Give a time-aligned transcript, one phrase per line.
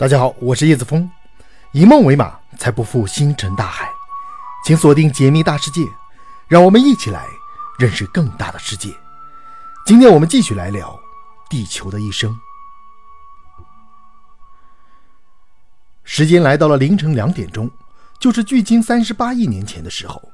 [0.00, 1.06] 大家好，我是叶子峰，
[1.72, 3.86] 以梦为马，才不负星辰大海。
[4.64, 5.82] 请锁定解密大世界，
[6.48, 7.26] 让我们一起来
[7.78, 8.88] 认识更大的世界。
[9.84, 10.98] 今天我们继续来聊
[11.50, 12.34] 地球的一生。
[16.02, 17.70] 时间来到了凌晨两点钟，
[18.18, 20.32] 就是距今三十八亿年前的时候。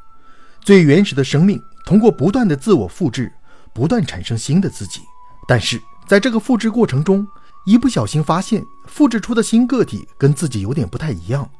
[0.61, 3.33] 最原始的生命通过不断的自我复制，
[3.75, 5.01] 不断产生新的自己。
[5.49, 7.27] 但是在这个复制过程中，
[7.65, 11.51] 一不小心发现复制出的新个体跟自己有点不太一样，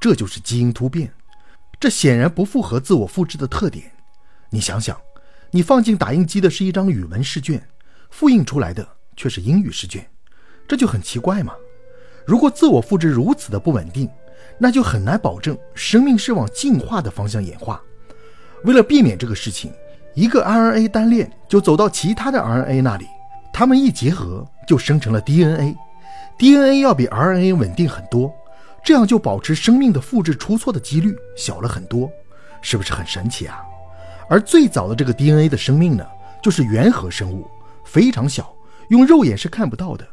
[0.00, 1.12] 这就是基因突变。
[1.78, 3.92] 这显然不符合自我复制的特点。
[4.50, 4.96] 你想想，
[5.50, 7.62] 你放进打印机的是一张语文试卷，
[8.10, 8.86] 复印出来的
[9.16, 10.06] 却是英语试卷，
[10.66, 11.52] 这就很奇怪嘛。
[12.26, 14.08] 如果自我复制如此的不稳定，
[14.58, 17.80] 那就很难保证生命是往进化的方向演化。
[18.64, 19.72] 为了避免这个事情，
[20.14, 23.06] 一个 RNA 单链就走到其他的 RNA 那里，
[23.52, 24.46] 它们一结合。
[24.68, 25.74] 就生成了 DNA
[26.38, 28.32] DNA 要比 RNA 稳定很多，
[28.84, 32.10] 这样就保持生命的复制出错的几率小了很多，
[32.62, 33.60] 是不是很神奇啊？
[34.28, 36.06] 而最早的这个 DNA 的生命呢，
[36.42, 37.48] 就是原核生物，
[37.84, 38.54] 非常小，
[38.90, 40.06] 用肉眼是看不到的。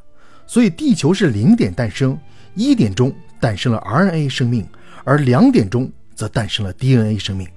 [0.48, 2.18] 所以地球是零点诞生，
[2.54, 4.68] 一点钟诞生了 RNA 生命，
[5.04, 7.48] 而两点钟则诞生了 DNA 生命。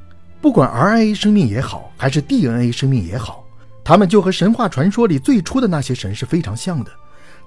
[0.41, 3.45] 不管 RNA 生命也好，还是 DNA 生命也好。
[3.85, 6.91] 它们就和神话传说里最初的那些神是非常像的，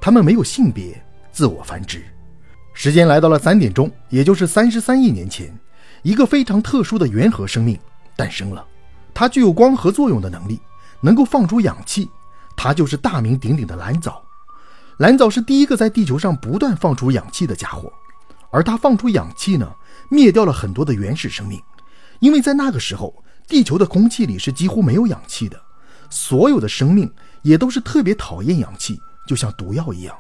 [0.02, 1.00] 他们没有性别，
[1.32, 2.04] 自我繁殖。
[2.74, 5.56] 时间来到了三点钟，也就是三十三亿年前，
[6.02, 7.78] 一个非常特殊的原核生命
[8.16, 8.66] 诞生了。
[9.14, 10.60] 它具有光合作用的能力，
[11.02, 12.10] 能够放出氧气。
[12.58, 14.24] 它就是大名鼎鼎的蓝藻。
[14.98, 17.94] 蓝藻是第一个在地球上不断放出氧气的家伙，
[18.50, 19.72] 而它放出氧气呢，
[20.10, 21.62] 灭掉了很多的原始生命，
[22.20, 25.62] 因为在那个时候，地球的空气里是几乎没有氧气的。
[26.10, 27.12] 所有的生命
[27.44, 29.00] 也都是特别讨厌氧气，
[29.32, 30.14] 就像毒药一样。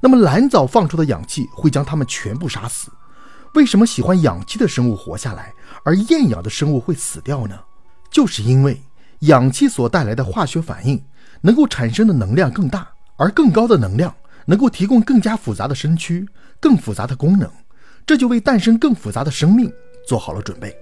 [0.00, 2.90] 那么蓝藻放出的氧气会将它们全部杀死。
[3.52, 5.52] 为什么喜欢氧气的生物活下来，
[5.84, 7.60] 而厌氧的生物会死掉呢？
[8.10, 8.80] 就是因为
[9.18, 10.98] 氧气所带来的化学反应
[11.42, 14.14] 能够产生的能量更大，而更高的能量
[14.46, 16.26] 能够提供更加复杂的身躯、
[16.58, 17.46] 更复杂的功能，
[18.06, 19.70] 这就为诞生更复杂的生命
[20.08, 20.74] 做好了准备。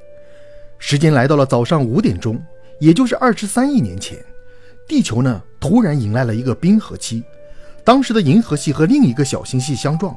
[0.78, 2.40] 时间来到了早上五点钟。
[2.80, 4.24] 也就是二十三亿年前，
[4.86, 7.24] 地球呢突然迎来了一个冰河期。
[7.88, 10.14] 当时的银河系和另一个小星系相撞，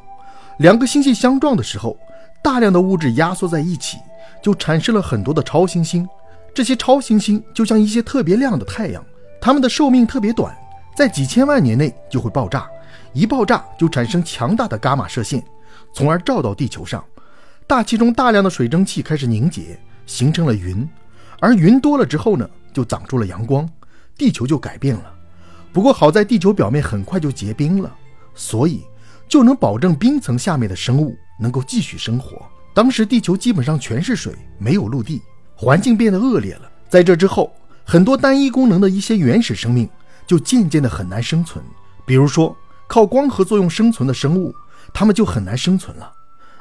[0.58, 1.98] 两个星系相撞的时候，
[2.44, 3.98] 大量的物质压缩在一起，
[4.44, 6.06] 就产生了很多的超新星。
[6.54, 9.02] 这些超新星就像一些特别亮的太阳，
[9.40, 10.54] 它们的寿命特别短，
[10.98, 12.70] 在几千万年内就会爆炸。
[13.14, 15.42] 一爆炸就产生强大的伽马射线，
[15.94, 17.02] 从而照到地球上。
[17.66, 20.86] 大气中大量的水蒸气开始凝结，形成了云。
[21.40, 23.66] 而云多了之后呢，就挡住了阳光，
[24.18, 25.14] 地球就改变了。
[25.74, 27.94] 不过好在地球表面很快就结冰了，
[28.36, 28.84] 所以
[29.28, 32.46] 就能保证冰层下面的生物能够继续生活。
[32.74, 35.22] 当时地球基本上全是水，没有陆地，
[35.56, 36.72] 环境变得恶劣了。
[36.90, 37.54] 在这之后，
[37.86, 39.90] 很多单一功能的一些原始生命
[40.28, 41.64] 就渐渐的很难生存。
[42.06, 42.56] 比如说
[42.88, 44.54] 靠光合作用生存的生物，
[44.94, 46.12] 它们就很难生存了。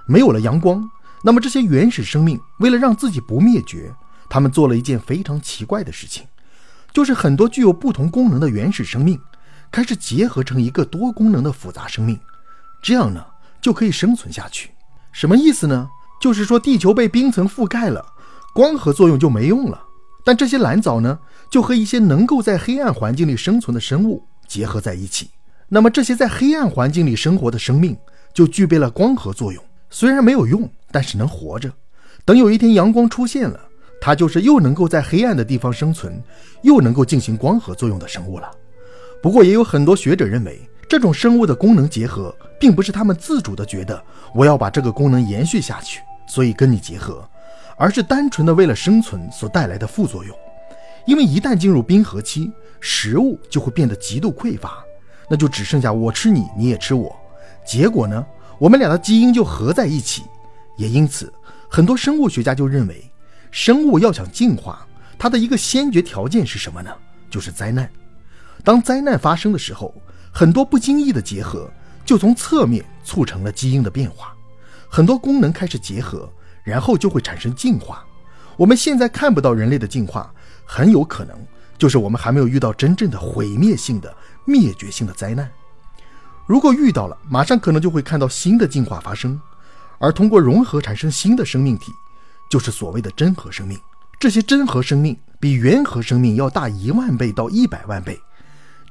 [0.06, 0.88] 没有了阳光，
[1.22, 3.92] 那么这些原始生命为了让自己不灭绝。
[4.28, 6.24] 他们做了一件非常奇怪的事情，
[6.92, 9.20] 就是很多具有不同功能的原始生命
[9.70, 12.18] 开始结合成一个多功能的复杂生命，
[12.82, 13.24] 这样呢
[13.60, 14.70] 就可以生存下去。
[15.12, 15.88] 什么意思呢？
[16.20, 18.04] 就是说地球被冰层覆盖了，
[18.54, 19.80] 光合作用就没用了。
[20.24, 21.18] 但这些蓝藻呢，
[21.50, 25.30] 就和一些能够在黑暗环境里生存的生物结合在一起。
[25.68, 27.96] 那么这些在黑暗环境里生活的生命
[28.34, 31.72] 就具备了光合作用，虽然没有用，但是能活着。
[32.24, 33.69] 等有一天阳光出现了。
[34.00, 36.22] 它就是又能够在黑暗的地方生存，
[36.62, 38.50] 又能够进行光合作用的生物了。
[39.22, 44.02] 不过，也有很多学者认为，这种生物的功能结合，并不是他们自主的觉得
[44.34, 47.22] 我要把这个功能延续下去，所以跟你结合，
[47.76, 50.34] 而是单纯的为了生存所带来的副作用。
[51.06, 52.50] 因为一旦进入冰河期，
[52.80, 54.82] 食物就会变得极度匮乏，
[55.28, 57.14] 那就只剩下我吃你，你也吃我。
[57.66, 58.24] 结果呢，
[58.58, 60.22] 我们俩的基因就合在一起。
[60.76, 61.30] 也因此，
[61.68, 63.09] 很多生物学家就认为。
[63.50, 64.86] 生物要想进化，
[65.18, 66.90] 它的一个先决条件是什么呢？
[67.28, 67.90] 就是灾难。
[68.62, 69.94] 当灾难发生的时候，
[70.32, 71.70] 很多不经意的结合
[72.04, 74.34] 就从侧面促成了基因的变化，
[74.88, 76.30] 很多功能开始结合，
[76.62, 78.04] 然后就会产生进化。
[78.56, 80.32] 我们现在看不到人类的进化，
[80.64, 81.36] 很有可能
[81.78, 84.14] 就是我们还没有遇到真正的毁灭性的、
[84.44, 85.50] 灭绝性的灾难。
[86.46, 89.40] 如果遇到了，马上可能就会看到新的进化发生，
[89.98, 91.92] 而通过融合产生新的生命体。
[92.50, 93.78] 就是所谓的真核生命，
[94.18, 98.20] 这些真核生命比原核生命要大一万倍到一百万倍。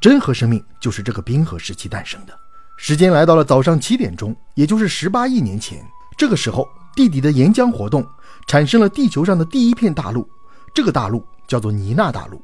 [0.01, 2.33] 真核生命就是这个冰河时期诞生的。
[2.77, 5.85] 时间来到了早上七点钟，也就是十八亿年前。
[6.17, 6.65] 这个时候，
[6.95, 8.07] 地底的岩浆活动
[8.47, 10.25] 产生了地球上的第一片大陆，
[10.73, 12.41] 这个大陆叫做尼纳大陆，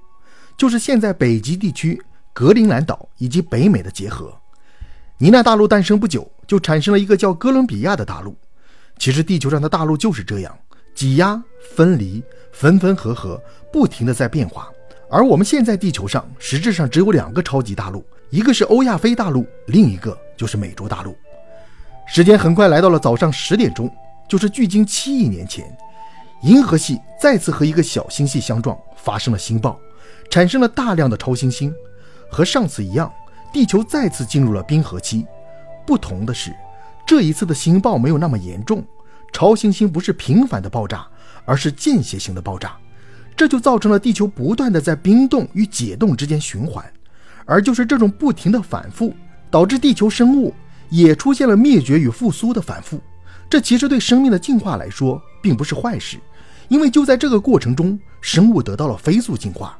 [0.57, 2.01] 就是现在北极地区
[2.33, 4.37] 格陵兰岛以及北美的结合。
[5.17, 8.37] 尼纳大陆诞生不久，就产生了一个叫哥伦比亚的大陆。
[8.97, 10.57] 其实地球上的大陆就是这样，
[10.95, 11.41] 挤压、
[11.75, 13.39] 分离、分分合合，
[13.71, 14.69] 不停的在变化。
[15.09, 21.15] 而我们现在地球上实质上只有两个超级大陆，一个是欧亚非大陆，另一个就是美洲大陆。
[22.07, 23.93] 时间很快来到了早上十点钟，
[24.27, 25.65] 就是距今七亿年前，
[26.43, 29.79] 银河系再次和一个小星系相撞，发生了星爆，
[30.29, 31.73] 产生了大量的超新星。
[32.31, 33.11] 和上次一样，
[33.53, 35.25] 地球再次进入了冰河期。
[35.85, 36.53] 不同的是，
[37.05, 38.83] 这一次的星爆没有那么严重，
[39.35, 41.05] 超新星不是频繁的爆炸，
[41.43, 42.73] 而是间歇性的爆炸。
[43.35, 46.85] 这就造成了地球不断的在冰冻与解冻之间循环，
[47.43, 49.13] 而就是这种不停的反复，
[49.51, 50.53] 导致地球生物
[50.89, 52.97] 也出现了灭绝与复苏的反复。
[53.49, 56.17] 这其实对生命的进化来说并不是坏事，
[56.69, 59.77] 因为就在这个过程中，生物得到了飞速进化。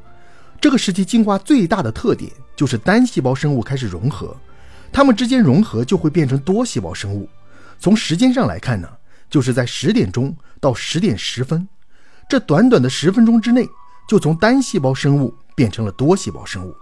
[0.60, 4.36] 这个时期进化最大的特点就是单细胞生物开始融合，
[4.92, 7.30] 它们之间融合就会变成多细胞生物。
[7.80, 8.90] 从时间上来看呢，
[9.30, 11.68] 就是在十点钟到十点十分。
[12.28, 13.68] 这短短的十分钟之内，
[14.08, 16.76] 就从单细胞生物变成了多细胞生物，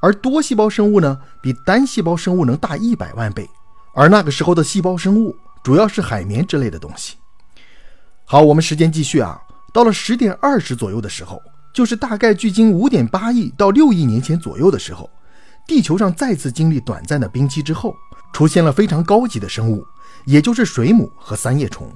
[0.00, 3.48] 而多细胞生物呢，比单细胞生物能大一百万倍。
[3.94, 5.34] 而那个时候的细胞生物
[5.64, 7.16] 主要是海绵之类的东西。
[8.24, 9.40] 好，我们时间继续啊，
[9.72, 11.40] 到了十点二十左右的时候，
[11.72, 15.10] 就是大概距今五点八亿到六亿年前左右的时候，
[15.66, 17.96] 地球上再次经历短暂的冰期之后，
[18.32, 19.84] 出现了非常高级的生物，
[20.24, 21.90] 也就是水母和三叶虫。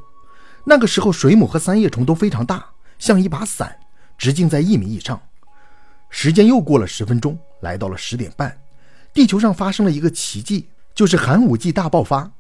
[0.65, 2.65] 那个时候，水母和三叶虫都非常大。
[2.99, 3.75] 像一把伞，
[4.19, 5.19] 直径在一米以上。
[6.11, 8.55] 时间又过了十分钟，来到了十点半，
[9.15, 12.31] 地球上发生了一个奇迹，就是寒武纪大爆发。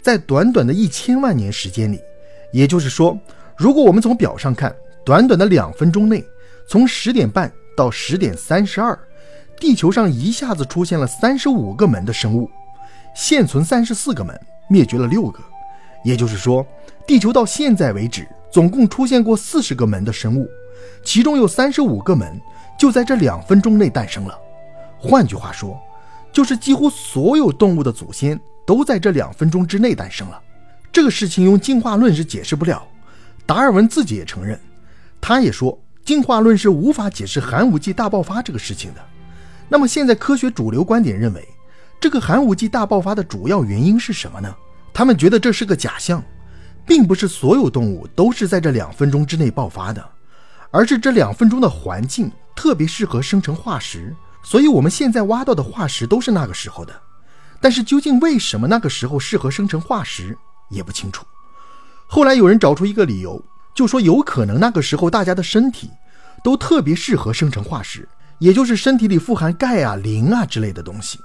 [0.00, 2.00] 在短短的一千万年时间里，
[2.52, 3.18] 也就是说，
[3.56, 4.74] 如果我们从表上看，
[5.04, 6.24] 短短的两分钟内，
[6.68, 8.98] 从十点半到十点三十二，
[9.60, 12.48] 地球上一下子出现了三十五个门的生物，
[13.20, 15.40] 现存三十四个门，灭绝了六个。
[16.04, 16.64] 也就是说，
[17.04, 18.24] 地球到现在为止。
[18.48, 20.48] 总共出现过四十个门的生物，
[21.04, 22.40] 其中有三十五个门
[22.78, 24.38] 就在这两分钟内诞生了。
[24.96, 25.78] 换句话说，
[26.32, 30.40] 就是几乎所有动物的祖先都在这两分钟之内诞生了。
[30.92, 32.86] 这个事情用进化论是解释不了，
[33.44, 34.58] 达尔文自己也承认，
[35.20, 39.00] 他也说进化论是无法解释寒武纪大爆发这个事情的。
[39.68, 41.46] 那么现在科学主流观点认为，
[42.00, 44.54] 这个寒武纪大爆发的主要原因是什么呢？
[44.92, 46.22] 他们觉得这是个假象。
[46.86, 50.02] 并不是所有动物都是在这两分钟之内爆发的，
[50.70, 56.98] 而是这两分钟的环境特别适合生成化石，所以我们现在挖到的化石都是那个时候的。
[57.60, 60.34] 但是究竟为什么那个时候适合生成化石
[60.70, 61.26] 也不清楚。
[62.06, 63.38] 后来有人找出一个理由，
[63.74, 65.90] 就说有可能那个时候大家的身体
[66.42, 68.08] 都特别适合生成化石，
[68.38, 71.20] 也就是身体里富含钙啊、磷啊之类的东西。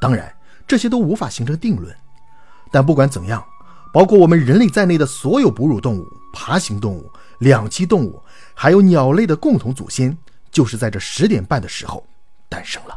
[0.00, 0.34] 当然，
[0.66, 1.94] 这些都无法形成定论。
[2.72, 3.44] 但不管怎样。
[3.92, 7.10] 包括我们人类在内的所有哺乳动物、爬行动物、
[7.40, 8.22] 两栖动物，
[8.54, 10.16] 还有鸟类的共同祖先，
[10.52, 12.06] 就是在这十点半的时候
[12.48, 12.96] 诞生了。